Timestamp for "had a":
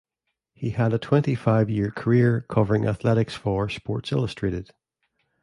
0.71-0.97